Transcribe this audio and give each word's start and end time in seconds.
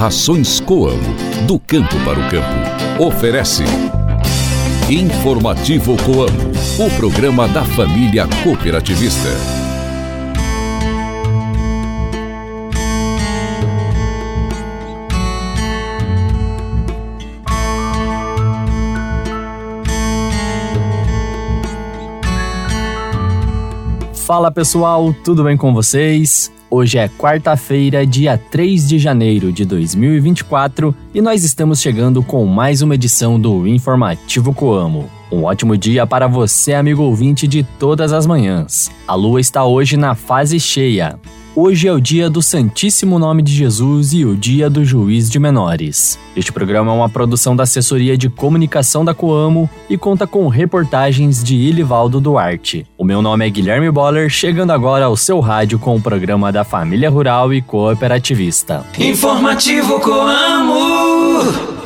Rações 0.00 0.60
Coamo, 0.60 1.14
do 1.46 1.60
campo 1.60 1.94
para 2.06 2.18
o 2.18 2.30
campo. 2.30 3.04
Oferece. 3.04 3.64
Informativo 4.88 5.94
Coamo, 5.98 6.52
o 6.78 6.96
programa 6.96 7.46
da 7.46 7.62
família 7.62 8.26
cooperativista. 8.42 9.28
Fala 24.14 24.50
pessoal, 24.50 25.12
tudo 25.22 25.44
bem 25.44 25.58
com 25.58 25.74
vocês? 25.74 26.50
Hoje 26.72 26.98
é 26.98 27.08
quarta-feira, 27.08 28.06
dia 28.06 28.38
3 28.38 28.88
de 28.88 28.96
janeiro 28.96 29.52
de 29.52 29.64
2024 29.64 30.94
e 31.12 31.20
nós 31.20 31.42
estamos 31.42 31.80
chegando 31.80 32.22
com 32.22 32.46
mais 32.46 32.80
uma 32.80 32.94
edição 32.94 33.40
do 33.40 33.66
Informativo 33.66 34.54
Coamo. 34.54 35.10
Um 35.32 35.42
ótimo 35.42 35.76
dia 35.76 36.06
para 36.06 36.28
você, 36.28 36.72
amigo 36.74 37.02
ouvinte 37.02 37.48
de 37.48 37.64
todas 37.64 38.12
as 38.12 38.24
manhãs. 38.24 38.88
A 39.04 39.16
lua 39.16 39.40
está 39.40 39.64
hoje 39.64 39.96
na 39.96 40.14
fase 40.14 40.60
cheia. 40.60 41.18
Hoje 41.54 41.88
é 41.88 41.92
o 41.92 42.00
dia 42.00 42.30
do 42.30 42.40
Santíssimo 42.40 43.18
Nome 43.18 43.42
de 43.42 43.52
Jesus 43.52 44.12
e 44.12 44.24
o 44.24 44.36
dia 44.36 44.70
do 44.70 44.84
Juiz 44.84 45.28
de 45.28 45.40
Menores. 45.40 46.16
Este 46.36 46.52
programa 46.52 46.92
é 46.92 46.94
uma 46.94 47.08
produção 47.08 47.56
da 47.56 47.64
Assessoria 47.64 48.16
de 48.16 48.28
Comunicação 48.28 49.04
da 49.04 49.12
Coamo 49.12 49.68
e 49.88 49.98
conta 49.98 50.28
com 50.28 50.46
reportagens 50.46 51.42
de 51.42 51.56
Ilivaldo 51.56 52.20
Duarte. 52.20 52.86
O 52.96 53.04
meu 53.04 53.20
nome 53.20 53.44
é 53.44 53.50
Guilherme 53.50 53.90
Boller, 53.90 54.30
chegando 54.30 54.70
agora 54.70 55.06
ao 55.06 55.16
seu 55.16 55.40
rádio 55.40 55.80
com 55.80 55.96
o 55.96 56.00
programa 56.00 56.52
da 56.52 56.62
Família 56.62 57.10
Rural 57.10 57.52
e 57.52 57.60
Cooperativista. 57.60 58.86
Informativo 58.96 59.98
Coamo! 59.98 61.09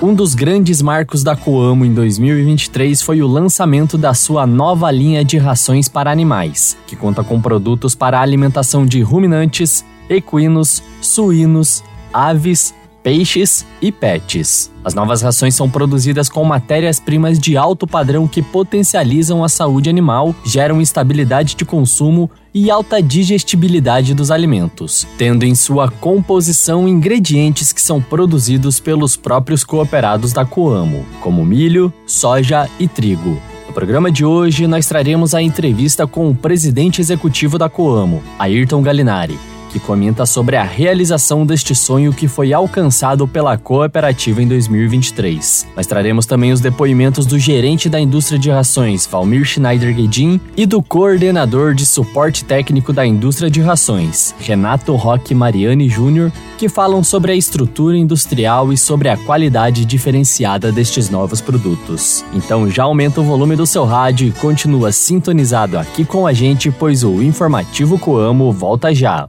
Um 0.03 0.15
dos 0.15 0.35
grandes 0.35 0.83
marcos 0.83 1.23
da 1.23 1.35
Coamo 1.35 1.85
em 1.85 1.95
2023 1.95 3.01
foi 3.01 3.23
o 3.23 3.27
lançamento 3.27 3.97
da 3.97 4.13
sua 4.13 4.47
nova 4.47 4.91
linha 4.91 5.25
de 5.25 5.39
rações 5.39 5.89
para 5.89 6.11
animais, 6.11 6.77
que 6.87 6.95
conta 6.95 7.25
com 7.25 7.41
produtos 7.41 7.95
para 7.95 8.21
alimentação 8.21 8.85
de 8.85 9.01
ruminantes, 9.01 9.85
equinos, 10.09 10.83
suínos, 11.01 11.83
aves, 12.13 12.75
peixes 13.03 13.65
e 13.81 13.91
pets. 13.91 14.71
As 14.85 14.95
novas 14.95 15.23
rações 15.23 15.55
são 15.55 15.71
produzidas 15.71 16.29
com 16.29 16.45
matérias-primas 16.45 17.39
de 17.39 17.57
alto 17.57 17.87
padrão 17.87 18.29
que 18.29 18.43
potencializam 18.43 19.43
a 19.43 19.49
saúde 19.49 19.89
animal, 19.89 20.35
geram 20.45 20.81
estabilidade 20.81 21.55
de 21.55 21.65
consumo 21.65 22.31
e 22.55 22.71
alta 22.71 23.03
digestibilidade 23.03 24.15
dos 24.15 24.31
alimentos, 24.31 25.07
tendo 25.19 25.45
em 25.45 25.55
sua 25.55 25.91
composição 25.91 26.87
ingredientes 26.87 27.73
que 27.73 27.83
são 27.83 28.01
produzidos 28.01 28.79
pelos 28.79 29.17
próprios 29.17 29.65
cooperados 29.65 30.33
da 30.33 30.45
Coamo, 30.45 31.05
como 31.21 31.45
milho, 31.45 31.93
soja 32.07 32.71
e 32.79 32.87
trigo. 32.87 33.37
No 33.67 33.75
programa 33.75 34.11
de 34.13 34.25
hoje, 34.25 34.69
nós 34.69 34.87
traremos 34.87 35.35
a 35.35 35.43
entrevista 35.43 36.07
com 36.07 36.31
o 36.31 36.35
presidente 36.35 37.01
executivo 37.01 37.59
da 37.59 37.69
Coamo, 37.69 38.23
Ayrton 38.39 38.83
Galinari 38.83 39.39
que 39.75 39.81
comenta 39.81 40.25
sobre 40.25 40.55
a 40.55 40.63
realização 40.63 41.45
deste 41.45 41.75
sonho 41.75 42.13
que 42.13 42.29
foi 42.29 42.53
alcançado 42.53 43.27
pela 43.27 43.59
cooperativa 43.59 44.41
em 44.41 44.47
2023. 44.47 45.67
Nós 45.75 45.85
traremos 45.85 46.27
também 46.27 46.53
os 46.53 46.61
depoimentos 46.61 47.27
do 47.27 47.37
gerente 47.41 47.89
da 47.89 47.99
indústria 47.99 48.39
de 48.39 48.51
rações, 48.51 49.05
Valmir 49.05 49.45
Schneider 49.45 49.93
Guedin, 49.93 50.41
e 50.57 50.65
do 50.65 50.81
coordenador 50.81 51.75
de 51.75 51.85
suporte 51.85 52.45
técnico 52.45 52.93
da 52.93 53.05
indústria 53.05 53.51
de 53.51 53.61
rações, 53.61 54.33
Renato 54.39 54.95
Roque 54.95 55.35
Mariani 55.35 55.89
Júnior, 55.89 56.31
que 56.57 56.69
falam 56.69 57.03
sobre 57.03 57.33
a 57.33 57.35
estrutura 57.35 57.97
industrial 57.97 58.73
e 58.73 58.77
sobre 58.77 59.09
a 59.09 59.17
qualidade 59.17 59.85
diferenciada 59.85 60.71
destes 60.71 61.11
novos 61.11 61.41
produtos. 61.41 62.25
Então 62.33 62.71
já 62.71 62.85
aumenta 62.85 63.21
o 63.21 63.25
volume 63.25 63.57
do 63.57 63.67
seu 63.67 63.85
rádio 63.85 64.29
e 64.29 64.31
continua 64.31 64.93
sintonizado 64.93 65.77
aqui 65.77 66.05
com 66.05 66.29
a 66.29 66.33
gente, 66.33 66.71
pois 66.71 67.03
o 67.03 67.21
informativo 67.21 67.99
Coamo 67.99 68.53
volta 68.53 68.95
já. 68.95 69.29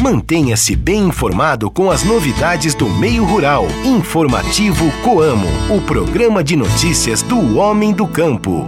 Mantenha-se 0.00 0.74
bem 0.74 1.08
informado 1.08 1.70
com 1.70 1.90
as 1.90 2.02
novidades 2.04 2.74
do 2.74 2.88
meio 2.88 3.22
rural. 3.22 3.66
Informativo 3.84 4.90
Coamo, 5.02 5.46
o 5.68 5.78
programa 5.82 6.42
de 6.42 6.56
notícias 6.56 7.20
do 7.20 7.58
homem 7.58 7.92
do 7.92 8.06
campo. 8.06 8.66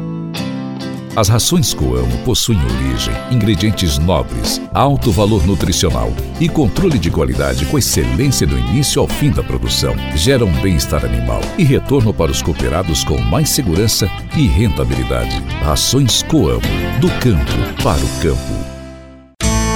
As 1.16 1.28
rações 1.28 1.72
Coamo 1.72 2.18
possuem 2.18 2.58
origem, 2.58 3.14
ingredientes 3.30 3.96
nobres, 3.96 4.60
alto 4.74 5.10
valor 5.10 5.46
nutricional 5.46 6.12
e 6.38 6.50
controle 6.50 6.98
de 6.98 7.10
qualidade 7.10 7.64
com 7.64 7.78
excelência 7.78 8.46
do 8.46 8.58
início 8.58 9.00
ao 9.00 9.08
fim 9.08 9.30
da 9.30 9.42
produção. 9.42 9.94
Geram 10.14 10.52
bem-estar 10.60 11.02
animal 11.02 11.40
e 11.56 11.64
retorno 11.64 12.12
para 12.12 12.30
os 12.30 12.42
cooperados 12.42 13.04
com 13.04 13.18
mais 13.18 13.48
segurança 13.48 14.06
e 14.36 14.46
rentabilidade. 14.46 15.42
Rações 15.62 16.22
Coamo, 16.24 16.60
do 17.00 17.08
campo 17.20 17.82
para 17.82 18.00
o 18.00 18.08
campo. 18.20 18.61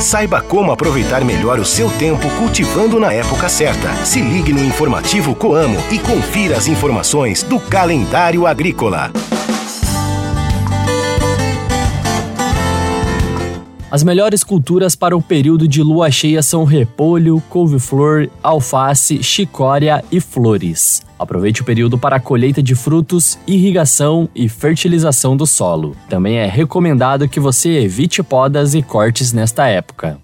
Saiba 0.06 0.40
como 0.40 0.70
aproveitar 0.70 1.24
melhor 1.24 1.58
o 1.58 1.64
seu 1.64 1.90
tempo 1.90 2.30
cultivando 2.38 3.00
na 3.00 3.12
época 3.12 3.48
certa. 3.48 3.92
Se 4.04 4.20
ligue 4.20 4.52
no 4.52 4.64
informativo 4.64 5.34
Coamo 5.34 5.82
e 5.90 5.98
confira 5.98 6.56
as 6.56 6.68
informações 6.68 7.42
do 7.42 7.58
calendário 7.58 8.46
agrícola. 8.46 9.10
As 13.96 14.04
melhores 14.04 14.44
culturas 14.44 14.94
para 14.94 15.16
o 15.16 15.22
período 15.22 15.66
de 15.66 15.82
lua 15.82 16.10
cheia 16.10 16.42
são 16.42 16.64
repolho, 16.64 17.42
couve-flor, 17.48 18.28
alface, 18.42 19.22
chicória 19.22 20.04
e 20.12 20.20
flores. 20.20 21.00
Aproveite 21.18 21.62
o 21.62 21.64
período 21.64 21.96
para 21.96 22.16
a 22.16 22.20
colheita 22.20 22.62
de 22.62 22.74
frutos, 22.74 23.38
irrigação 23.46 24.28
e 24.34 24.50
fertilização 24.50 25.34
do 25.34 25.46
solo. 25.46 25.96
Também 26.10 26.36
é 26.36 26.44
recomendado 26.44 27.26
que 27.26 27.40
você 27.40 27.70
evite 27.70 28.22
podas 28.22 28.74
e 28.74 28.82
cortes 28.82 29.32
nesta 29.32 29.66
época. 29.66 30.18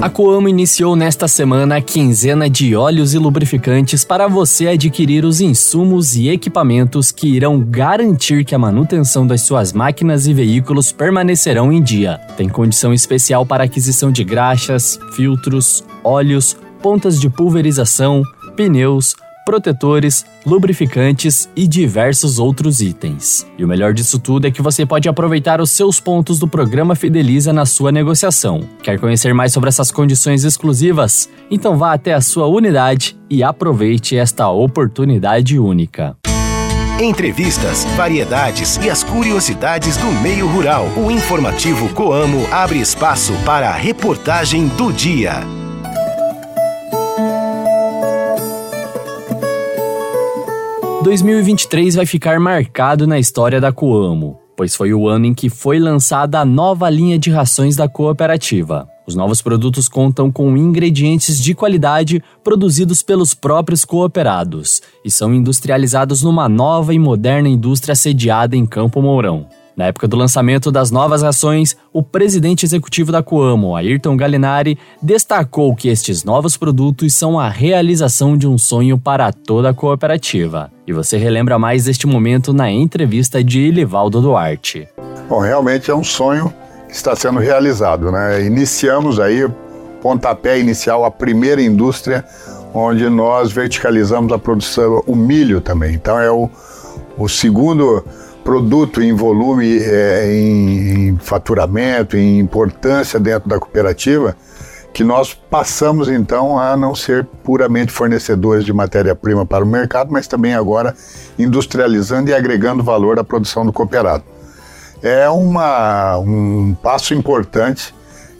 A 0.00 0.10
Coamo 0.10 0.48
iniciou 0.48 0.94
nesta 0.94 1.26
semana 1.26 1.76
a 1.76 1.80
quinzena 1.80 2.50
de 2.50 2.76
óleos 2.76 3.14
e 3.14 3.18
lubrificantes 3.18 4.04
para 4.04 4.28
você 4.28 4.68
adquirir 4.68 5.24
os 5.24 5.40
insumos 5.40 6.14
e 6.14 6.28
equipamentos 6.28 7.10
que 7.10 7.26
irão 7.26 7.58
garantir 7.58 8.44
que 8.44 8.54
a 8.54 8.58
manutenção 8.58 9.26
das 9.26 9.40
suas 9.40 9.72
máquinas 9.72 10.26
e 10.26 10.34
veículos 10.34 10.92
permanecerão 10.92 11.72
em 11.72 11.82
dia. 11.82 12.18
Tem 12.36 12.48
condição 12.48 12.92
especial 12.92 13.46
para 13.46 13.64
aquisição 13.64 14.12
de 14.12 14.22
graxas, 14.22 14.98
filtros, 15.14 15.82
óleos, 16.04 16.56
pontas 16.82 17.18
de 17.18 17.30
pulverização, 17.30 18.22
pneus, 18.54 19.16
protetores, 19.46 20.26
lubrificantes 20.44 21.48
e 21.54 21.68
diversos 21.68 22.38
outros 22.40 22.80
itens. 22.80 23.46
E 23.56 23.64
o 23.64 23.68
melhor 23.68 23.94
disso 23.94 24.18
tudo 24.18 24.48
é 24.48 24.50
que 24.50 24.60
você 24.60 24.84
pode 24.84 25.08
aproveitar 25.08 25.60
os 25.60 25.70
seus 25.70 26.00
pontos 26.00 26.40
do 26.40 26.48
programa 26.48 26.96
Fideliza 26.96 27.52
na 27.52 27.64
sua 27.64 27.92
negociação. 27.92 28.60
Quer 28.82 28.98
conhecer 28.98 29.32
mais 29.32 29.52
sobre 29.52 29.68
essas 29.68 29.92
condições 29.92 30.42
exclusivas? 30.42 31.30
Então 31.48 31.78
vá 31.78 31.92
até 31.92 32.12
a 32.12 32.20
sua 32.20 32.46
unidade 32.46 33.16
e 33.30 33.44
aproveite 33.44 34.16
esta 34.16 34.48
oportunidade 34.48 35.58
única. 35.58 36.16
Entrevistas, 37.00 37.84
variedades 37.94 38.78
e 38.78 38.90
as 38.90 39.04
curiosidades 39.04 39.96
do 39.98 40.06
meio 40.22 40.48
rural. 40.48 40.88
O 40.96 41.10
informativo 41.10 41.88
Coamo 41.90 42.48
abre 42.50 42.80
espaço 42.80 43.32
para 43.44 43.68
a 43.68 43.76
reportagem 43.76 44.66
do 44.66 44.90
dia. 44.92 45.55
2023 51.06 51.94
vai 51.94 52.04
ficar 52.04 52.40
marcado 52.40 53.06
na 53.06 53.16
história 53.16 53.60
da 53.60 53.70
Coamo, 53.70 54.40
pois 54.56 54.74
foi 54.74 54.92
o 54.92 55.06
ano 55.06 55.26
em 55.26 55.32
que 55.32 55.48
foi 55.48 55.78
lançada 55.78 56.40
a 56.40 56.44
nova 56.44 56.90
linha 56.90 57.16
de 57.16 57.30
rações 57.30 57.76
da 57.76 57.88
cooperativa. 57.88 58.88
Os 59.06 59.14
novos 59.14 59.40
produtos 59.40 59.88
contam 59.88 60.32
com 60.32 60.56
ingredientes 60.56 61.40
de 61.40 61.54
qualidade 61.54 62.20
produzidos 62.42 63.04
pelos 63.04 63.34
próprios 63.34 63.84
cooperados 63.84 64.82
e 65.04 65.08
são 65.08 65.32
industrializados 65.32 66.24
numa 66.24 66.48
nova 66.48 66.92
e 66.92 66.98
moderna 66.98 67.48
indústria 67.48 67.94
sediada 67.94 68.56
em 68.56 68.66
Campo 68.66 69.00
Mourão. 69.00 69.46
Na 69.76 69.88
época 69.88 70.08
do 70.08 70.16
lançamento 70.16 70.72
das 70.72 70.90
novas 70.90 71.20
rações, 71.20 71.76
o 71.92 72.02
presidente 72.02 72.64
executivo 72.64 73.12
da 73.12 73.22
Coamo, 73.22 73.76
Ayrton 73.76 74.16
Galinari, 74.16 74.78
destacou 75.02 75.76
que 75.76 75.90
estes 75.90 76.24
novos 76.24 76.56
produtos 76.56 77.12
são 77.12 77.38
a 77.38 77.50
realização 77.50 78.38
de 78.38 78.48
um 78.48 78.56
sonho 78.56 78.96
para 78.96 79.30
toda 79.30 79.68
a 79.68 79.74
cooperativa. 79.74 80.70
E 80.86 80.94
você 80.94 81.18
relembra 81.18 81.58
mais 81.58 81.84
deste 81.84 82.06
momento 82.06 82.54
na 82.54 82.70
entrevista 82.70 83.44
de 83.44 83.60
Ilivaldo 83.60 84.22
Duarte. 84.22 84.88
Bom, 85.28 85.40
realmente 85.40 85.90
é 85.90 85.94
um 85.94 86.04
sonho 86.04 86.50
que 86.88 86.94
está 86.94 87.14
sendo 87.14 87.38
realizado, 87.38 88.10
né? 88.10 88.46
Iniciamos 88.46 89.20
aí 89.20 89.46
pontapé 90.00 90.58
inicial 90.58 91.04
a 91.04 91.10
primeira 91.10 91.60
indústria 91.60 92.24
onde 92.72 93.10
nós 93.10 93.52
verticalizamos 93.52 94.32
a 94.32 94.38
produção, 94.38 95.02
o 95.06 95.14
milho 95.14 95.60
também. 95.60 95.94
Então 95.94 96.18
é 96.18 96.30
o, 96.30 96.48
o 97.18 97.28
segundo 97.28 98.02
produto 98.46 99.02
em 99.02 99.12
volume, 99.12 99.76
é, 99.82 100.32
em, 100.32 101.08
em 101.08 101.18
faturamento, 101.18 102.16
em 102.16 102.38
importância 102.38 103.18
dentro 103.18 103.48
da 103.48 103.58
cooperativa, 103.58 104.36
que 104.94 105.02
nós 105.02 105.34
passamos 105.34 106.08
então 106.08 106.56
a 106.56 106.76
não 106.76 106.94
ser 106.94 107.26
puramente 107.42 107.90
fornecedores 107.90 108.64
de 108.64 108.72
matéria-prima 108.72 109.44
para 109.44 109.64
o 109.64 109.66
mercado, 109.66 110.12
mas 110.12 110.28
também 110.28 110.54
agora 110.54 110.94
industrializando 111.36 112.30
e 112.30 112.34
agregando 112.34 112.84
valor 112.84 113.18
à 113.18 113.24
produção 113.24 113.66
do 113.66 113.72
cooperado. 113.72 114.22
É 115.02 115.28
uma, 115.28 116.16
um 116.18 116.72
passo 116.80 117.14
importante 117.14 117.92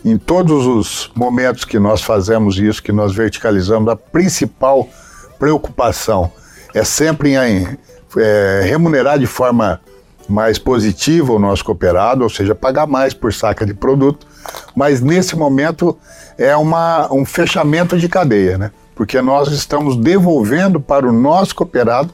em 0.05 0.17
todos 0.17 0.67
os 0.67 1.11
momentos 1.17 1.65
que 1.65 1.81
nós 1.81 2.01
fazemos 2.01 2.59
isso, 2.59 2.81
que 2.81 2.93
nós 2.93 3.13
verticalizamos, 3.13 3.89
a 3.89 3.97
principal 3.97 4.89
preocupação 5.37 6.31
é 6.73 6.85
sempre 6.85 7.35
em 7.35 7.77
é, 8.17 8.61
remunerar 8.65 9.19
de 9.19 9.27
forma 9.27 9.81
mais 10.29 10.59
positiva 10.59 11.33
o 11.33 11.39
nosso 11.39 11.65
cooperado, 11.65 12.23
ou 12.23 12.31
seja, 12.31 12.55
pagar 12.55 12.87
mais 12.87 13.15
por 13.15 13.33
saca 13.33 13.65
de 13.65 13.75
produto, 13.75 14.27
mas 14.75 15.01
nesse 15.01 15.37
momento 15.37 15.97
é 16.37 16.57
uma, 16.57 17.13
um 17.13 17.25
fechamento 17.25 17.99
de 17.99 18.09
cadeia, 18.09 18.59
né? 18.59 18.71
porque 18.97 19.21
nós 19.21 19.49
estamos 19.49 19.95
devolvendo 19.97 20.81
para 20.81 21.07
o 21.07 21.13
nosso 21.13 21.55
cooperado 21.55 22.13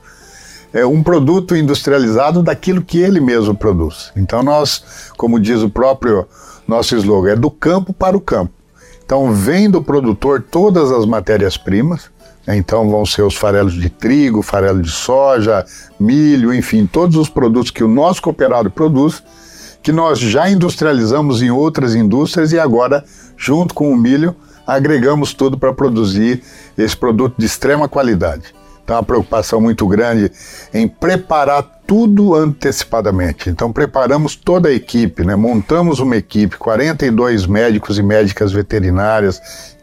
é, 0.73 0.85
um 0.85 1.03
produto 1.03 1.55
industrializado 1.55 2.43
daquilo 2.43 2.83
que 2.83 2.99
ele 2.99 3.21
mesmo 3.21 3.55
produz. 3.55 4.11
Então 4.17 4.43
nós, 4.43 5.11
como 5.17 5.39
diz 5.39 5.63
o 5.63 5.71
próprio 5.71 6.27
nosso 6.67 6.97
slogan, 6.97 7.33
é 7.33 7.37
do 7.37 7.51
campo 7.51 7.93
para 7.93 8.17
o 8.17 8.21
campo. 8.21 8.53
Então 9.05 9.33
vem 9.33 9.71
do 9.71 9.83
produtor 9.83 10.43
todas 10.51 10.91
as 10.91 11.07
matérias-primas? 11.07 12.11
Então 12.47 12.91
vão 12.91 13.07
ser 13.07 13.23
os 13.23 13.37
farelos 13.37 13.75
de 13.75 13.89
trigo, 13.89 14.43
farelo 14.43 14.83
de 14.83 14.91
soja, 14.91 15.65
milho, 15.99 16.53
enfim, 16.53 16.87
todos 16.87 17.17
os 17.17 17.29
produtos 17.29 17.71
que 17.71 17.85
o 17.85 17.89
nosso 17.89 18.21
cooperado 18.21 18.71
produz, 18.71 19.23
que 19.83 19.93
nós 19.93 20.19
já 20.19 20.49
industrializamos 20.51 21.43
em 21.43 21.51
outras 21.51 21.95
indústrias 21.95 22.53
e 22.53 22.59
agora, 22.59 23.05
junto 23.37 23.75
com 23.75 23.93
o 23.93 23.97
milho, 23.97 24.35
agregamos 24.67 25.35
tudo 25.35 25.59
para 25.59 25.73
produzir 25.73 26.43
esse 26.77 26.97
produto 26.97 27.35
de 27.37 27.47
extrema 27.47 27.89
qualidade. 27.89 28.55
Então, 28.85 28.97
uma 28.97 29.03
preocupação 29.03 29.61
muito 29.61 29.87
grande 29.87 30.31
em 30.75 30.89
preparar 30.89 31.63
tudo 31.87 32.35
antecipadamente. 32.35 33.49
Então, 33.49 33.73
preparamos 33.73 34.35
toda 34.35 34.69
a 34.69 34.73
equipe, 34.73 35.25
né? 35.25 35.37
montamos 35.37 36.01
uma 36.01 36.17
equipe, 36.17 36.57
42 36.57 37.47
médicos 37.47 37.99
e 37.99 38.03
médicas 38.03 38.53
veterinárias, 38.53 39.41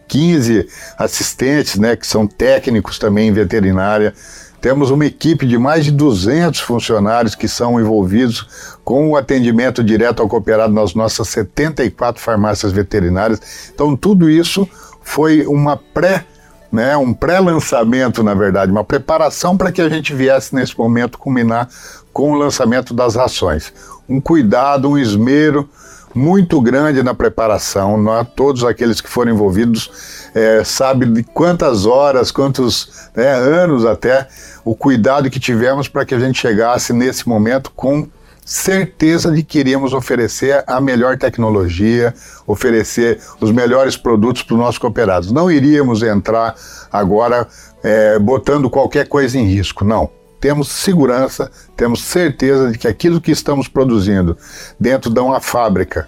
15 0.10 0.68
assistentes, 0.98 1.78
né, 1.78 1.96
que 1.96 2.06
são 2.06 2.28
técnicos 2.28 2.98
também 2.98 3.30
em 3.30 3.32
veterinária. 3.32 4.14
Temos 4.60 4.92
uma 4.92 5.06
equipe 5.06 5.46
de 5.46 5.58
mais 5.58 5.86
de 5.86 5.92
200 5.92 6.60
funcionários 6.60 7.36
que 7.36 7.48
são 7.48 7.80
envolvidos 7.80 8.76
com 8.84 9.12
o 9.12 9.16
atendimento 9.16 9.82
direto 9.82 10.22
ao 10.22 10.28
cooperado 10.28 10.74
nas 10.74 10.94
nossas 10.94 11.30
74 11.30 12.22
farmácias 12.22 12.74
veterinárias. 12.74 13.40
Então, 13.74 13.96
tudo 13.96 14.30
isso 14.30 14.68
foi 15.02 15.46
uma 15.46 15.78
pré 15.78 16.26
né, 16.72 16.96
um 16.96 17.14
pré-lançamento, 17.14 18.22
na 18.22 18.36
verdade, 18.36 18.72
uma 18.72 18.84
preparação 18.84 19.58
para 19.58 19.72
que 19.72 19.82
a 19.82 19.90
gente 19.90 20.14
viesse 20.14 20.54
nesse 20.54 20.78
momento 20.78 21.18
culminar 21.18 21.68
com 22.14 22.32
o 22.32 22.36
lançamento 22.36 22.94
das 22.94 23.16
rações. 23.16 23.74
Um 24.08 24.22
cuidado, 24.22 24.88
um 24.88 24.98
esmero 24.98 25.68
muito 26.14 26.60
grande 26.62 27.04
na 27.04 27.14
preparação. 27.14 27.98
Nós, 27.98 28.28
todos 28.36 28.64
aqueles 28.64 29.02
que 29.02 29.10
foram 29.10 29.32
envolvidos 29.32 30.30
é, 30.34 30.64
sabem 30.64 31.12
de 31.12 31.24
quantas 31.24 31.86
horas, 31.86 32.32
quantos 32.32 33.10
né, 33.16 33.32
anos 33.32 33.86
até, 33.86 34.28
o 34.64 34.76
cuidado 34.76 35.30
que 35.30 35.40
tivemos 35.40 35.88
para 35.88 36.06
que 36.06 36.16
a 36.16 36.20
gente 36.20 36.40
chegasse 36.40 36.94
nesse 36.94 37.28
momento 37.28 37.72
com 37.76 38.08
certeza 38.44 39.32
de 39.32 39.44
que 39.44 39.60
iríamos 39.60 39.94
oferecer 39.94 40.64
a 40.66 40.82
melhor 40.82 41.18
tecnologia, 41.18 42.14
oferecer 42.48 43.20
os 43.40 43.52
melhores 43.52 43.96
produtos 43.96 44.42
para 44.42 44.56
os 44.56 44.60
nossos 44.60 44.80
cooperados. 44.80 45.32
Não 45.32 45.52
iríamos 45.52 46.02
entrar 46.02 46.56
agora 46.92 47.48
é, 47.84 48.18
botando 48.18 48.68
qualquer 48.68 49.08
coisa 49.08 49.38
em 49.38 49.46
risco, 49.46 49.86
não. 49.86 50.10
Temos 50.40 50.70
segurança, 50.70 51.52
temos 51.76 52.02
certeza 52.02 52.72
de 52.72 52.78
que 52.78 52.88
aquilo 52.88 53.20
que 53.20 53.32
estamos 53.32 53.68
produzindo 53.68 54.38
dentro 54.80 55.10
de 55.10 55.20
uma 55.20 55.42
fábrica, 55.42 56.08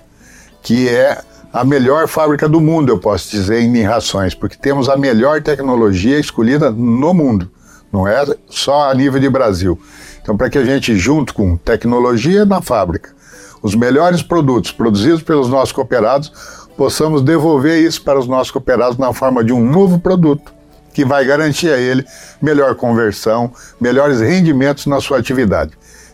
que 0.62 0.88
é 0.88 1.22
a 1.51 1.66
melhor 1.66 2.07
fábrica 2.07 2.48
do 2.48 2.62
mundo, 2.62 2.92
eu 2.92 2.98
posso 2.98 3.30
dizer, 3.30 3.60
em 3.60 3.83
rações, 3.83 4.33
porque 4.33 4.56
temos 4.56 4.88
a 4.88 4.95
melhor 4.95 5.42
tecnologia 5.42 6.18
escolhida 6.18 6.72
no 6.72 7.13
mundo, 7.13 7.51
não 7.92 8.07
é 8.07 8.24
só 8.50 8.89
a 8.89 8.94
nível 8.94 9.19
de 9.19 9.30
Brasil. 9.30 9.78
Então, 10.22 10.38
para 10.38 10.50
que 10.50 10.57
a 10.57 10.63
gente, 10.63 10.95
junto 10.95 11.33
com 11.33 11.57
tecnologia 11.57 12.45
na 12.45 12.62
fábrica, 12.62 13.13
os 13.62 13.75
melhores 13.75 14.24
produtos 14.24 14.72
produzidos 14.72 15.22
pelos 15.22 15.50
nossos 15.50 15.74
cooperados, 15.74 16.31
possamos 16.78 17.22
devolver 17.22 17.83
isso 17.83 18.01
para 18.01 18.18
os 18.18 18.28
nossos 18.28 18.50
cooperados 18.50 18.98
na 18.98 19.12
forma 19.12 19.44
de 19.44 19.51
um 19.51 19.69
novo 19.69 20.00
produto 20.00 20.61
que 20.94 21.06
vai 21.06 21.26
garantir 21.26 21.70
a 21.70 21.78
ele 21.78 22.06
melhor 22.42 22.76
conversão, 22.76 23.52
melhores 23.80 24.20
rendimentos 24.20 24.86
na 24.86 25.00
sua 25.00 25.18
atividade. 25.20 25.72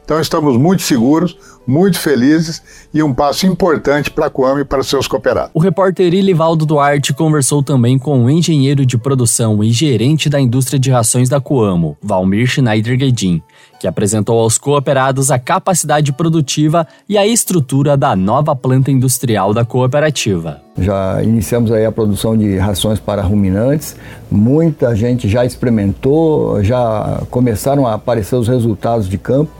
Então 0.08 0.22
estamos 0.22 0.56
muito 0.56 0.84
seguros, 0.84 1.36
muito 1.68 2.00
felizes 2.00 2.64
e 2.94 3.04
um 3.04 3.14
passo 3.14 3.46
importante 3.46 4.10
para 4.10 4.28
a 4.28 4.30
Coam 4.30 4.58
e 4.58 4.64
para 4.64 4.82
seus 4.82 5.06
cooperados. 5.06 5.52
O 5.54 5.60
repórter 5.60 6.14
Ilivaldo 6.14 6.66
Duarte 6.66 7.14
conversou 7.14 7.62
também 7.62 8.00
com 8.00 8.24
o 8.24 8.30
engenheiro 8.30 8.86
de 8.86 8.98
produção 8.98 9.62
e 9.62 9.70
gerente 9.70 10.30
da 10.30 10.40
indústria 10.40 10.80
de 10.80 10.90
rações 10.90 11.28
da 11.28 11.42
Coamo, 11.42 11.98
Valmir 12.02 12.48
Schneider 12.48 12.98
Guedin, 12.98 13.44
que 13.82 13.86
apresentou 13.86 14.40
aos 14.40 14.58
cooperados 14.58 15.30
a 15.30 15.38
capacidade 15.38 16.14
produtiva 16.14 16.88
e 17.10 17.18
a 17.18 17.28
estrutura 17.28 17.98
da 17.98 18.16
nova 18.16 18.56
planta 18.56 18.90
industrial 18.90 19.54
da 19.54 19.66
cooperativa. 19.66 20.67
Já 20.78 21.24
iniciamos 21.24 21.72
aí 21.72 21.86
a 21.86 21.92
produção 21.92 22.38
de 22.38 22.58
rações 22.58 23.00
para 23.00 23.22
ruminantes. 23.22 23.96
Muita 24.30 24.96
gente 24.96 25.28
já 25.28 25.44
experimentou, 25.44 26.64
já 26.64 27.22
começaram 27.32 27.88
a 27.88 27.96
aparecer 27.96 28.36
os 28.36 28.48
resultados 28.48 29.10
de 29.10 29.18
campo. 29.18 29.52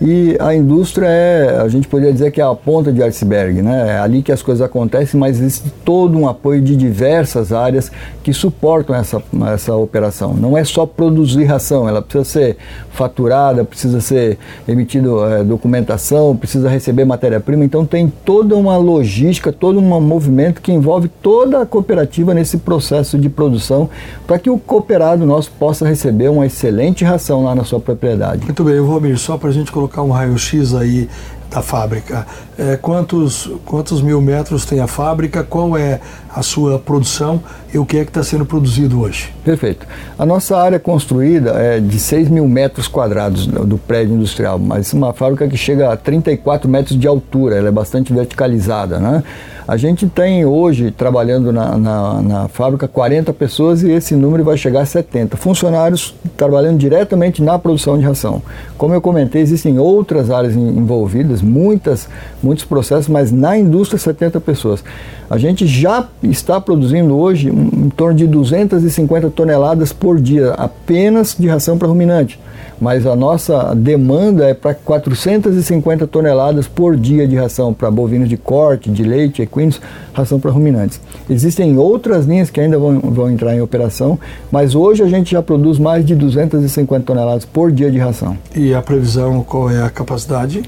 E 0.00 0.36
a 0.40 0.54
indústria 0.54 1.06
é, 1.06 1.60
a 1.60 1.68
gente 1.68 1.86
poderia 1.86 2.12
dizer 2.12 2.32
que 2.32 2.40
é 2.40 2.44
a 2.44 2.54
ponta 2.54 2.92
de 2.92 3.02
iceberg, 3.02 3.62
né? 3.62 3.90
É 3.90 3.98
ali 4.00 4.22
que 4.22 4.32
as 4.32 4.42
coisas 4.42 4.60
acontecem, 4.60 5.18
mas 5.18 5.40
existe 5.40 5.72
todo 5.84 6.18
um 6.18 6.28
apoio 6.28 6.60
de 6.60 6.74
diversas 6.74 7.52
áreas 7.52 7.92
que 8.22 8.32
suportam 8.32 8.94
essa, 8.94 9.22
essa 9.52 9.74
operação. 9.76 10.34
Não 10.34 10.58
é 10.58 10.64
só 10.64 10.84
produzir 10.84 11.44
ração, 11.44 11.88
ela 11.88 12.02
precisa 12.02 12.24
ser 12.24 12.56
faturada, 12.90 13.64
precisa 13.64 14.00
ser 14.00 14.36
emitido 14.66 15.24
é, 15.24 15.44
documentação, 15.44 16.36
precisa 16.36 16.68
receber 16.68 17.04
matéria-prima. 17.04 17.64
Então 17.64 17.86
tem 17.86 18.12
toda 18.24 18.56
uma 18.56 18.76
logística, 18.76 19.52
todo 19.52 19.78
um 19.78 20.00
movimento 20.00 20.60
que 20.64 20.72
envolve 20.72 21.08
toda 21.22 21.60
a 21.60 21.66
cooperativa 21.66 22.32
nesse 22.32 22.56
processo 22.56 23.18
de 23.18 23.28
produção 23.28 23.90
para 24.26 24.38
que 24.38 24.48
o 24.48 24.58
cooperado 24.58 25.26
nosso 25.26 25.50
possa 25.52 25.86
receber 25.86 26.30
uma 26.30 26.46
excelente 26.46 27.04
ração 27.04 27.44
lá 27.44 27.54
na 27.54 27.64
sua 27.64 27.78
propriedade. 27.78 28.46
Muito 28.46 28.64
bem, 28.64 28.80
Valmir, 28.80 29.18
só 29.18 29.36
para 29.36 29.50
a 29.50 29.52
gente 29.52 29.70
colocar 29.70 30.02
um 30.02 30.10
raio-x 30.10 30.74
aí 30.74 31.06
da 31.54 31.62
fábrica. 31.62 32.26
É, 32.58 32.76
quantos, 32.76 33.48
quantos 33.64 34.02
mil 34.02 34.20
metros 34.20 34.64
tem 34.64 34.80
a 34.80 34.88
fábrica? 34.88 35.44
Qual 35.44 35.76
é 35.76 36.00
a 36.34 36.42
sua 36.42 36.80
produção 36.80 37.40
e 37.72 37.78
o 37.78 37.86
que 37.86 37.98
é 37.98 38.04
que 38.04 38.10
está 38.10 38.24
sendo 38.24 38.44
produzido 38.44 39.00
hoje? 39.00 39.32
Perfeito. 39.44 39.86
A 40.18 40.26
nossa 40.26 40.56
área 40.56 40.80
construída 40.80 41.52
é 41.52 41.78
de 41.78 41.98
6 41.98 42.28
mil 42.28 42.48
metros 42.48 42.88
quadrados 42.88 43.46
do 43.46 43.78
prédio 43.78 44.16
industrial, 44.16 44.58
mas 44.58 44.92
uma 44.92 45.12
fábrica 45.12 45.46
que 45.46 45.56
chega 45.56 45.92
a 45.92 45.96
34 45.96 46.68
metros 46.68 46.98
de 46.98 47.06
altura, 47.06 47.56
ela 47.56 47.68
é 47.68 47.72
bastante 47.72 48.12
verticalizada, 48.12 48.98
né? 48.98 49.22
A 49.66 49.78
gente 49.78 50.06
tem 50.06 50.44
hoje, 50.44 50.90
trabalhando 50.90 51.50
na, 51.50 51.78
na, 51.78 52.22
na, 52.22 52.48
fábrica, 52.48 52.86
40 52.86 53.32
pessoas 53.32 53.82
e 53.82 53.90
esse 53.90 54.14
número 54.14 54.44
vai 54.44 54.58
chegar 54.58 54.82
a 54.82 54.86
70. 54.86 55.38
Funcionários 55.38 56.14
trabalhando 56.36 56.76
diretamente 56.76 57.42
na 57.42 57.58
produção 57.58 57.96
de 57.96 58.04
ração. 58.04 58.42
Como 58.76 58.92
eu 58.92 59.00
comentei, 59.00 59.40
existem 59.40 59.78
outras 59.78 60.30
áreas 60.30 60.54
envolvidas, 60.54 61.40
muitas, 61.44 62.08
muitos 62.42 62.64
processos, 62.64 63.08
mas 63.08 63.30
na 63.30 63.56
indústria, 63.58 63.98
70 63.98 64.40
pessoas. 64.40 64.82
A 65.28 65.38
gente 65.38 65.66
já 65.66 66.08
está 66.22 66.60
produzindo 66.60 67.16
hoje 67.16 67.48
em 67.48 67.90
torno 67.90 68.16
de 68.16 68.26
250 68.26 69.30
toneladas 69.30 69.92
por 69.92 70.20
dia, 70.20 70.52
apenas 70.52 71.36
de 71.38 71.46
ração 71.46 71.78
para 71.78 71.88
ruminante 71.88 72.38
mas 72.80 73.06
a 73.06 73.14
nossa 73.14 73.74
demanda 73.74 74.48
é 74.48 74.54
para 74.54 74.74
450 74.74 76.06
toneladas 76.06 76.66
por 76.66 76.96
dia 76.96 77.26
de 77.26 77.36
ração 77.36 77.72
para 77.72 77.90
bovinos 77.90 78.28
de 78.28 78.36
corte, 78.36 78.90
de 78.90 79.02
leite, 79.02 79.42
equinos, 79.42 79.80
ração 80.12 80.40
para 80.40 80.50
ruminantes. 80.50 81.00
Existem 81.28 81.78
outras 81.78 82.26
linhas 82.26 82.50
que 82.50 82.60
ainda 82.60 82.78
vão, 82.78 83.00
vão 83.00 83.30
entrar 83.30 83.54
em 83.54 83.60
operação, 83.60 84.18
mas 84.50 84.74
hoje 84.74 85.02
a 85.02 85.08
gente 85.08 85.32
já 85.32 85.42
produz 85.42 85.78
mais 85.78 86.04
de 86.04 86.14
250 86.14 87.04
toneladas 87.04 87.44
por 87.44 87.70
dia 87.70 87.90
de 87.90 87.98
ração. 87.98 88.36
E 88.54 88.74
a 88.74 88.82
previsão, 88.82 89.42
qual 89.42 89.70
é 89.70 89.82
a 89.82 89.90
capacidade? 89.90 90.62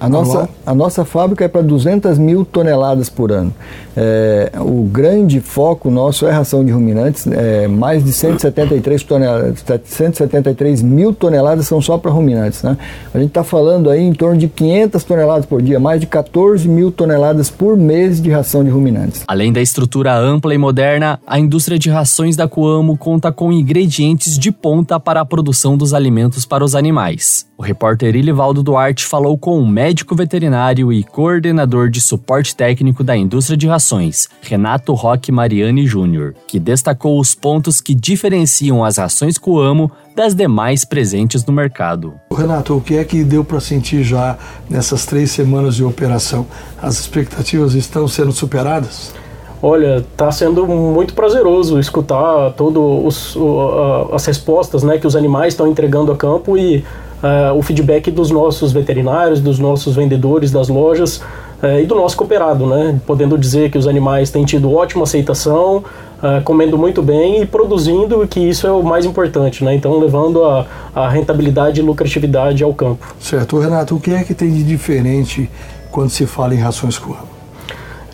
A 0.00 0.08
nossa, 0.08 0.48
a 0.64 0.74
nossa 0.74 1.04
fábrica 1.04 1.44
é 1.44 1.48
para 1.48 1.62
200 1.62 2.18
mil 2.18 2.44
toneladas 2.44 3.08
por 3.08 3.32
ano. 3.32 3.52
É, 3.96 4.52
o 4.60 4.84
grande 4.84 5.40
foco 5.40 5.90
nosso 5.90 6.24
é 6.24 6.30
ração 6.30 6.64
de 6.64 6.70
ruminantes, 6.70 7.26
é, 7.26 7.66
mais 7.66 8.04
de 8.04 8.12
173, 8.12 9.02
toneladas, 9.02 9.64
173 9.84 10.82
mil 10.82 11.12
toneladas 11.12 11.66
são 11.66 11.82
só 11.82 11.98
para 11.98 12.10
ruminantes. 12.12 12.62
Né? 12.62 12.76
A 13.12 13.18
gente 13.18 13.30
está 13.30 13.42
falando 13.42 13.90
aí 13.90 14.00
em 14.00 14.12
torno 14.12 14.38
de 14.38 14.46
500 14.46 15.02
toneladas 15.02 15.46
por 15.46 15.60
dia, 15.60 15.80
mais 15.80 16.00
de 16.00 16.06
14 16.06 16.68
mil 16.68 16.92
toneladas 16.92 17.50
por 17.50 17.76
mês 17.76 18.22
de 18.22 18.30
ração 18.30 18.62
de 18.62 18.70
ruminantes. 18.70 19.24
Além 19.26 19.52
da 19.52 19.60
estrutura 19.60 20.16
ampla 20.16 20.54
e 20.54 20.58
moderna, 20.58 21.18
a 21.26 21.40
indústria 21.40 21.78
de 21.78 21.90
rações 21.90 22.36
da 22.36 22.46
Coamo 22.46 22.96
conta 22.96 23.32
com 23.32 23.52
ingredientes 23.52 24.38
de 24.38 24.52
ponta 24.52 25.00
para 25.00 25.20
a 25.20 25.24
produção 25.24 25.76
dos 25.76 25.92
alimentos 25.92 26.46
para 26.46 26.64
os 26.64 26.76
animais. 26.76 27.48
O 27.58 27.62
repórter 27.62 28.14
Ilivaldo 28.14 28.62
Duarte 28.62 29.04
falou 29.04 29.36
com 29.36 29.58
o 29.58 29.66
médico 29.66 29.87
veterinário 30.14 30.92
e 30.92 31.02
coordenador 31.02 31.88
de 31.88 32.00
suporte 32.00 32.54
técnico 32.54 33.02
da 33.02 33.16
indústria 33.16 33.56
de 33.56 33.66
rações, 33.66 34.28
Renato 34.42 34.92
Roque 34.92 35.32
Mariani 35.32 35.86
Júnior, 35.86 36.34
que 36.46 36.58
destacou 36.58 37.18
os 37.18 37.34
pontos 37.34 37.80
que 37.80 37.94
diferenciam 37.94 38.84
as 38.84 38.98
rações 38.98 39.38
Coamo 39.38 39.90
das 40.14 40.34
demais 40.34 40.84
presentes 40.84 41.44
no 41.46 41.52
mercado. 41.52 42.14
Renato, 42.30 42.76
o 42.76 42.80
que 42.80 42.96
é 42.96 43.04
que 43.04 43.24
deu 43.24 43.42
para 43.42 43.60
sentir 43.60 44.02
já 44.02 44.36
nessas 44.68 45.06
três 45.06 45.30
semanas 45.30 45.76
de 45.76 45.84
operação? 45.84 46.46
As 46.82 46.98
expectativas 47.00 47.74
estão 47.74 48.06
sendo 48.06 48.32
superadas? 48.32 49.14
Olha, 49.62 49.98
está 49.98 50.30
sendo 50.30 50.66
muito 50.66 51.14
prazeroso 51.14 51.80
escutar 51.80 52.52
todas 52.52 53.36
as 54.12 54.24
respostas 54.26 54.82
né, 54.82 54.98
que 54.98 55.06
os 55.06 55.16
animais 55.16 55.54
estão 55.54 55.66
entregando 55.66 56.12
a 56.12 56.16
campo 56.16 56.56
e 56.56 56.84
uh, 57.22 57.56
o 57.56 57.62
feedback 57.62 58.10
dos 58.10 58.30
nossos 58.30 58.72
veterinários, 58.72 59.40
dos 59.40 59.58
nossos 59.58 59.94
vendedores 59.94 60.50
das 60.50 60.68
lojas 60.68 61.18
uh, 61.62 61.80
e 61.80 61.86
do 61.86 61.94
nosso 61.94 62.16
cooperado, 62.16 62.66
né? 62.66 63.00
Podendo 63.06 63.36
dizer 63.36 63.70
que 63.70 63.78
os 63.78 63.86
animais 63.86 64.30
têm 64.30 64.44
tido 64.44 64.72
ótima 64.72 65.04
aceitação, 65.04 65.78
uh, 65.78 66.42
comendo 66.44 66.76
muito 66.78 67.02
bem 67.02 67.42
e 67.42 67.46
produzindo, 67.46 68.26
que 68.26 68.40
isso 68.40 68.66
é 68.66 68.72
o 68.72 68.82
mais 68.82 69.04
importante, 69.04 69.64
né? 69.64 69.74
Então, 69.74 69.98
levando 69.98 70.44
a, 70.44 70.66
a 70.94 71.08
rentabilidade 71.08 71.80
e 71.80 71.82
lucratividade 71.82 72.62
ao 72.62 72.74
campo. 72.74 73.14
Certo. 73.20 73.58
Renato, 73.58 73.96
o 73.96 74.00
que 74.00 74.12
é 74.12 74.22
que 74.22 74.34
tem 74.34 74.52
de 74.52 74.62
diferente 74.62 75.50
quando 75.90 76.10
se 76.10 76.26
fala 76.26 76.54
em 76.54 76.58
rações 76.58 76.98
Coamo? 76.98 77.37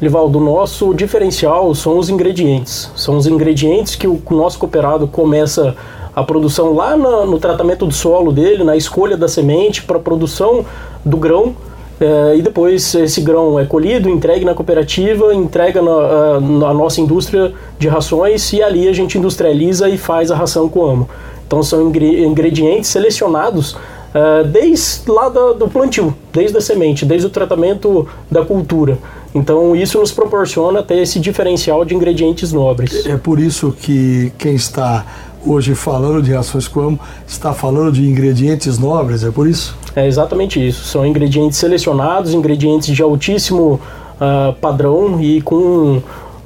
Livaldo, 0.04 0.38
nosso 0.38 0.92
diferencial 0.92 1.74
são 1.74 1.98
os 1.98 2.10
ingredientes. 2.10 2.90
São 2.94 3.16
os 3.16 3.26
ingredientes 3.26 3.96
que 3.96 4.06
o 4.06 4.20
nosso 4.30 4.58
cooperado 4.58 5.08
começa 5.08 5.74
a 6.14 6.22
produção 6.22 6.74
lá 6.74 6.96
no, 6.96 7.26
no 7.26 7.38
tratamento 7.38 7.86
do 7.86 7.92
solo 7.92 8.30
dele, 8.30 8.62
na 8.62 8.76
escolha 8.76 9.16
da 9.16 9.26
semente 9.26 9.82
para 9.82 9.98
produção 9.98 10.64
do 11.04 11.16
grão. 11.16 11.56
É, 11.98 12.36
e 12.36 12.42
depois 12.42 12.94
esse 12.94 13.20
grão 13.22 13.58
é 13.58 13.64
colhido, 13.64 14.10
entregue 14.10 14.44
na 14.44 14.52
cooperativa, 14.52 15.34
entrega 15.34 15.80
na, 15.80 16.40
na, 16.40 16.74
nossa 16.74 17.00
indústria 17.00 17.54
de 17.78 17.88
rações 17.88 18.52
e 18.52 18.62
ali 18.62 18.88
a 18.88 18.92
gente 18.92 19.16
industrializa 19.16 19.88
e 19.88 19.96
faz 19.96 20.30
a 20.30 20.36
ração 20.36 20.68
com 20.68 20.84
amo. 20.84 21.08
Então 21.46 21.62
são 21.62 21.90
ingredientes 21.90 22.90
selecionados 22.90 23.72
uh, 23.72 24.44
desde 24.44 25.10
lá 25.10 25.28
da, 25.28 25.52
do 25.52 25.68
plantio, 25.68 26.14
desde 26.32 26.58
a 26.58 26.60
semente, 26.60 27.06
desde 27.06 27.26
o 27.26 27.30
tratamento 27.30 28.06
da 28.30 28.44
cultura. 28.44 28.98
Então 29.34 29.74
isso 29.74 29.98
nos 29.98 30.12
proporciona 30.12 30.82
ter 30.82 30.98
esse 30.98 31.18
diferencial 31.18 31.84
de 31.84 31.94
ingredientes 31.94 32.52
nobres. 32.52 33.04
É 33.04 33.16
por 33.16 33.40
isso 33.40 33.72
que 33.72 34.32
quem 34.38 34.54
está 34.54 35.04
hoje 35.44 35.74
falando 35.74 36.22
de 36.22 36.32
rações 36.32 36.66
como 36.68 36.98
está 37.26 37.52
falando 37.52 37.92
de 37.92 38.08
ingredientes 38.08 38.78
nobres, 38.78 39.24
é 39.24 39.30
por 39.30 39.48
isso? 39.48 39.76
É 39.94 40.06
exatamente 40.06 40.64
isso. 40.64 40.84
São 40.84 41.04
ingredientes 41.04 41.58
selecionados, 41.58 42.32
ingredientes 42.32 42.94
de 42.94 43.02
altíssimo 43.02 43.80
uh, 44.20 44.52
padrão 44.54 45.20
e 45.20 45.40
com 45.42 46.00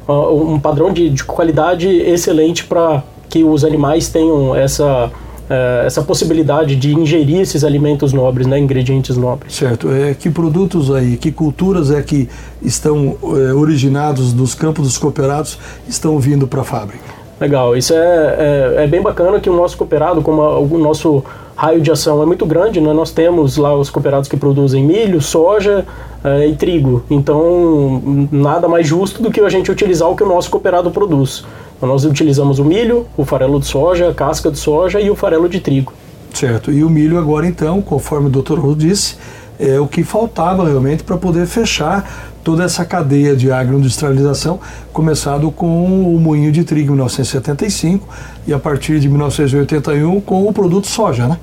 uh, 0.08 0.52
um 0.52 0.58
padrão 0.58 0.92
de, 0.92 1.10
de 1.10 1.24
qualidade 1.24 1.88
excelente 1.88 2.64
para 2.64 3.02
que 3.28 3.44
os 3.44 3.64
animais 3.64 4.08
tenham 4.08 4.56
essa 4.56 5.10
uh, 5.48 5.86
essa 5.86 6.02
possibilidade 6.02 6.76
de 6.76 6.94
ingerir 6.94 7.40
esses 7.40 7.64
alimentos 7.64 8.12
nobres, 8.12 8.46
né, 8.46 8.58
ingredientes 8.58 9.16
nobres. 9.16 9.54
Certo. 9.54 9.90
É, 9.90 10.14
que 10.14 10.30
produtos 10.30 10.90
aí, 10.90 11.16
que 11.16 11.32
culturas 11.32 11.90
é 11.90 12.02
que 12.02 12.28
estão 12.62 13.16
é, 13.22 13.52
originados 13.52 14.32
dos 14.32 14.54
campos 14.54 14.86
dos 14.86 14.98
cooperados 14.98 15.58
estão 15.88 16.18
vindo 16.18 16.46
para 16.46 16.60
a 16.60 16.64
fábrica? 16.64 17.18
Legal, 17.40 17.76
isso 17.76 17.94
é, 17.94 17.96
é, 17.96 18.84
é, 18.84 18.86
bem 18.88 19.00
bacana 19.00 19.38
que 19.38 19.48
o 19.48 19.54
nosso 19.54 19.76
cooperado, 19.76 20.22
como 20.22 20.42
a, 20.42 20.58
o 20.58 20.76
nosso 20.76 21.22
raio 21.54 21.80
de 21.80 21.90
ação 21.90 22.20
é 22.20 22.26
muito 22.26 22.44
grande, 22.44 22.80
né? 22.80 22.92
nós 22.92 23.12
temos 23.12 23.56
lá 23.56 23.76
os 23.76 23.90
cooperados 23.90 24.28
que 24.28 24.36
produzem 24.36 24.84
milho, 24.84 25.20
soja 25.20 25.86
é, 26.24 26.48
e 26.48 26.56
trigo. 26.56 27.04
Então, 27.08 28.28
nada 28.32 28.66
mais 28.66 28.86
justo 28.86 29.22
do 29.22 29.30
que 29.30 29.40
a 29.40 29.48
gente 29.48 29.70
utilizar 29.70 30.08
o 30.08 30.16
que 30.16 30.22
o 30.22 30.26
nosso 30.26 30.50
cooperado 30.50 30.90
produz. 30.90 31.44
Então, 31.78 31.88
nós 31.88 32.04
utilizamos 32.04 32.58
o 32.58 32.64
milho, 32.64 33.06
o 33.16 33.24
farelo 33.24 33.58
de 33.58 33.66
soja, 33.66 34.10
a 34.10 34.14
casca 34.14 34.50
de 34.50 34.58
soja 34.58 35.00
e 35.00 35.08
o 35.10 35.16
farelo 35.16 35.48
de 35.48 35.60
trigo. 35.60 35.92
Certo, 36.34 36.70
e 36.70 36.84
o 36.84 36.90
milho 36.90 37.18
agora 37.18 37.46
então, 37.46 37.80
conforme 37.80 38.26
o 38.26 38.30
Dr. 38.30 38.58
Russo 38.58 38.76
disse, 38.76 39.16
é 39.58 39.80
o 39.80 39.86
que 39.86 40.04
faltava 40.04 40.64
realmente 40.64 41.02
para 41.02 41.16
poder 41.16 41.46
fechar 41.46 42.30
toda 42.44 42.64
essa 42.64 42.84
cadeia 42.84 43.36
de 43.36 43.50
agroindustrialização, 43.50 44.58
começado 44.92 45.50
com 45.50 46.14
o 46.14 46.18
moinho 46.18 46.50
de 46.50 46.64
trigo 46.64 46.92
em 46.92 46.96
1975 46.96 48.08
e 48.46 48.52
a 48.52 48.58
partir 48.58 49.00
de 49.00 49.08
1981 49.08 50.20
com 50.20 50.46
o 50.46 50.52
produto 50.52 50.86
soja, 50.86 51.26
né? 51.26 51.38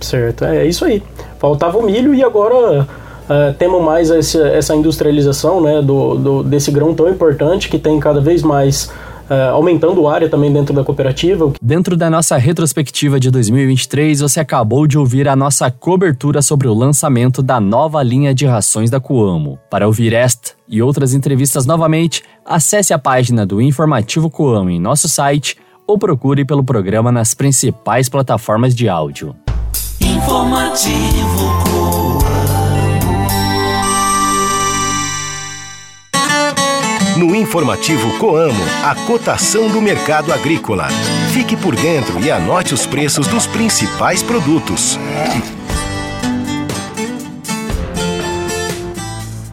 Certo, 0.00 0.44
é 0.44 0.66
isso 0.66 0.84
aí. 0.84 1.02
Faltava 1.38 1.78
o 1.78 1.82
milho 1.82 2.14
e 2.14 2.22
agora 2.22 2.82
uh, 2.82 3.54
temos 3.58 3.82
mais 3.82 4.10
essa, 4.10 4.48
essa 4.48 4.74
industrialização 4.74 5.60
né, 5.60 5.80
do, 5.82 6.14
do, 6.16 6.42
desse 6.42 6.70
grão 6.70 6.94
tão 6.94 7.08
importante 7.08 7.68
que 7.68 7.78
tem 7.78 7.98
cada 8.00 8.20
vez 8.20 8.42
mais 8.42 8.90
uh, 9.30 9.54
aumentando 9.54 10.06
a 10.08 10.14
área 10.14 10.28
também 10.28 10.52
dentro 10.52 10.74
da 10.74 10.82
cooperativa. 10.82 11.52
Dentro 11.62 11.96
da 11.96 12.10
nossa 12.10 12.36
retrospectiva 12.36 13.20
de 13.20 13.30
2023, 13.30 14.20
você 14.20 14.40
acabou 14.40 14.86
de 14.86 14.98
ouvir 14.98 15.28
a 15.28 15.36
nossa 15.36 15.70
cobertura 15.70 16.42
sobre 16.42 16.66
o 16.66 16.74
lançamento 16.74 17.42
da 17.42 17.60
nova 17.60 18.02
linha 18.02 18.34
de 18.34 18.44
rações 18.44 18.90
da 18.90 18.98
Coamo. 18.98 19.58
Para 19.70 19.86
ouvir 19.86 20.12
esta 20.12 20.52
e 20.68 20.82
outras 20.82 21.14
entrevistas 21.14 21.64
novamente, 21.64 22.22
acesse 22.44 22.92
a 22.92 22.98
página 22.98 23.46
do 23.46 23.62
Informativo 23.62 24.28
Coamo 24.28 24.70
em 24.70 24.80
nosso 24.80 25.08
site 25.08 25.56
ou 25.86 25.98
procure 25.98 26.44
pelo 26.44 26.62
programa 26.62 27.10
nas 27.10 27.34
principais 27.34 28.08
plataformas 28.08 28.74
de 28.74 28.88
áudio. 28.88 29.34
Informativo 30.00 31.79
No 37.16 37.34
informativo 37.34 38.18
Coamo, 38.18 38.62
a 38.84 38.94
cotação 39.06 39.68
do 39.68 39.80
mercado 39.80 40.32
agrícola. 40.32 40.88
Fique 41.32 41.56
por 41.56 41.74
dentro 41.74 42.20
e 42.20 42.30
anote 42.30 42.72
os 42.72 42.86
preços 42.86 43.26
dos 43.26 43.46
principais 43.46 44.22
produtos. 44.22 44.98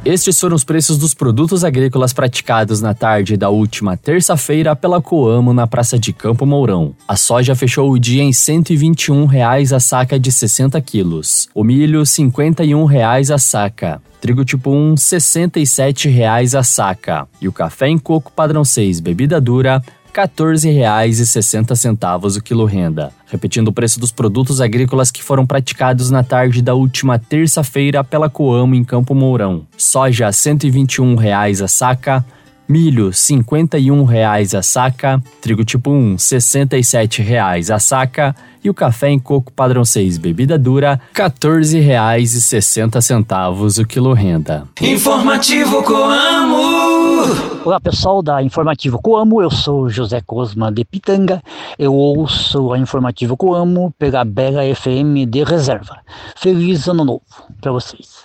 Estes 0.08 0.40
foram 0.40 0.56
os 0.56 0.64
preços 0.64 0.98
dos 0.98 1.14
produtos 1.14 1.66
agrícolas 1.66 2.14
praticados 2.14 2.80
na 2.80 2.94
tarde 2.94 3.36
da 3.36 3.50
última 3.50 3.98
terça-feira 3.98 4.74
pela 4.74 5.02
Coamo 5.02 5.54
na 5.54 5.68
Praça 5.68 6.00
de 6.00 6.14
Campo 6.14 6.46
Mourão. 6.46 6.96
A 7.06 7.18
soja 7.18 7.54
fechou 7.58 7.92
o 7.92 8.00
dia 8.00 8.24
em 8.24 8.32
121 8.32 9.26
reais 9.26 9.74
a 9.74 9.82
saca 9.82 10.18
de 10.18 10.32
60 10.32 10.80
quilos. 10.80 11.50
O 11.54 11.62
milho, 11.62 12.06
51 12.06 12.86
reais 12.86 13.30
a 13.30 13.38
saca. 13.38 14.02
Trigo 14.22 14.46
tipo 14.46 14.72
1, 14.72 14.92
R$ 14.92 14.96
67,00 14.96 16.58
a 16.58 16.64
saca. 16.64 17.28
E 17.42 17.48
o 17.50 17.52
café 17.52 17.90
em 17.90 17.98
coco 17.98 18.32
padrão 18.32 18.64
6, 18.64 19.02
bebida 19.02 19.42
dura, 19.42 19.84
14,60 20.18 22.38
o 22.38 22.42
quilo 22.42 22.66
renda. 22.66 23.12
Repetindo 23.28 23.68
o 23.68 23.74
preço 23.74 24.00
dos 24.00 24.12
produtos 24.12 24.60
agrícolas 24.60 25.12
que 25.12 25.22
foram 25.22 25.46
praticados 25.46 26.10
na 26.10 26.24
tarde 26.24 26.64
da 26.64 26.74
última 26.74 27.20
terça-feira 27.20 28.04
pela 28.04 28.28
Coamo 28.28 28.74
em 28.74 28.84
Campo 28.84 29.14
Mourão. 29.14 29.68
Soja 29.78 30.26
R$ 30.26 30.32
121,00 30.32 31.64
a 31.64 31.68
saca, 31.68 32.26
milho 32.68 33.06
R$ 33.06 33.12
51,00 33.12 34.58
a 34.58 34.64
saca, 34.64 35.22
trigo 35.40 35.64
tipo 35.64 35.92
1 35.92 36.12
R$ 36.12 36.18
67,00 36.18 37.76
a 37.76 37.78
saca 37.78 38.36
e 38.64 38.72
o 38.72 38.74
café 38.74 39.10
em 39.10 39.20
coco 39.20 39.54
padrão 39.54 39.86
6 39.86 40.18
bebida 40.18 40.58
dura 40.58 41.00
R$ 41.14 41.30
14,60 41.30 43.82
o 43.82 43.86
quilo 43.86 44.14
renda. 44.14 44.68
Informativo 44.82 45.84
Coamo. 45.84 46.97
Olá 47.66 47.80
pessoal 47.80 48.22
da 48.22 48.44
Informativo 48.44 49.02
Coamo, 49.02 49.42
eu 49.42 49.50
sou 49.50 49.90
José 49.90 50.22
Cosma 50.22 50.72
de 50.72 50.86
Pitanga, 50.86 51.42
eu 51.78 51.94
ouço 51.94 52.72
a 52.72 52.78
Informativo 52.78 53.36
Coamo 53.36 53.92
pela 53.98 54.24
Bela 54.24 54.62
FM 54.76 55.28
de 55.28 55.44
Reserva. 55.44 55.98
Feliz 56.36 56.88
Ano 56.88 57.04
Novo 57.04 57.24
para 57.60 57.72
vocês. 57.72 58.24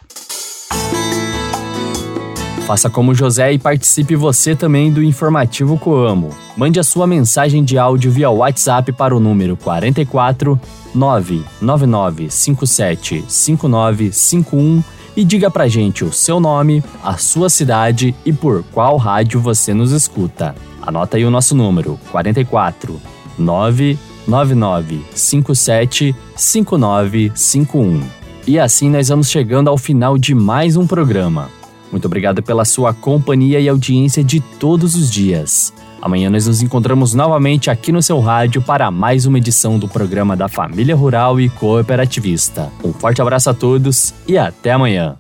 Faça 2.67 2.91
como 2.91 3.15
José 3.15 3.55
e 3.55 3.59
participe 3.59 4.15
você 4.15 4.55
também 4.55 4.93
do 4.93 5.03
Informativo 5.03 5.79
Coamo. 5.79 6.29
Mande 6.55 6.79
a 6.79 6.85
sua 6.85 7.07
mensagem 7.07 7.65
de 7.65 7.79
áudio 7.79 8.13
via 8.13 8.29
WhatsApp 8.31 8.93
para 8.93 9.17
o 9.17 9.21
número 9.21 9.57
44 9.57 10.61
99957 10.95 13.25
5951 13.27 14.83
e 15.17 15.25
diga 15.25 15.51
pra 15.51 15.69
gente 15.69 16.05
o 16.05 16.13
seu 16.13 16.41
nome, 16.41 16.83
a 17.03 17.17
sua 17.17 17.51
cidade 17.51 18.15
e 18.25 18.33
por 18.33 18.65
qual 18.73 18.97
rádio 18.97 19.41
você 19.41 19.75
nos 19.75 19.93
escuta. 19.93 20.55
Anota 20.81 21.17
aí 21.17 21.25
o 21.25 21.31
nosso 21.31 21.55
número: 21.55 21.99
44 22.11 23.01
999 23.39 25.05
57 25.15 26.15
5951. 26.37 28.03
E 28.47 28.59
assim 28.59 28.91
nós 28.91 29.09
vamos 29.09 29.31
chegando 29.31 29.69
ao 29.69 29.79
final 29.79 30.19
de 30.19 30.35
mais 30.35 30.77
um 30.77 30.87
programa. 30.87 31.49
Muito 31.93 32.07
obrigado 32.07 32.43
pela 32.43 32.65
sua 32.65 32.93
companhia 32.95 33.61
e 33.61 33.69
audiência 33.69 34.25
de 34.25 34.41
todos 34.41 34.95
os 34.95 35.11
dias. 35.11 35.73
Amanhã 36.03 36.29
nós 36.29 36.49
nos 36.49 36.61
encontramos 36.61 37.15
novamente 37.15 37.71
aqui 37.71 37.93
no 37.93 38.03
seu 38.03 38.19
rádio 38.19 38.61
para 38.61 38.91
mais 38.91 39.25
uma 39.25 39.39
edição 39.39 39.79
do 39.79 39.87
programa 39.87 40.37
da 40.37 40.49
Família 40.49 40.97
Rural 40.97 41.41
e 41.41 41.49
Cooperativista. 41.49 42.73
Um 42.83 42.93
forte 42.93 43.23
abraço 43.23 43.49
a 43.49 43.55
todos 43.55 44.13
e 44.27 44.37
até 44.37 44.73
amanhã. 44.73 45.17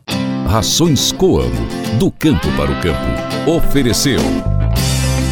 Rações 0.48 1.12
Coamo, 1.12 1.54
do 2.00 2.10
campo 2.10 2.50
para 2.56 2.72
o 2.72 2.80
campo. 2.80 3.48
Ofereceu 3.48 4.20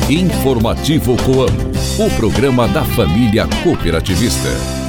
Informativo 0.08 1.16
Coamo, 1.16 1.70
o 1.98 2.16
programa 2.16 2.68
da 2.68 2.84
família 2.84 3.46
cooperativista. 3.64 4.79